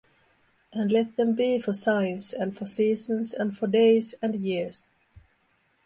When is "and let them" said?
0.73-1.35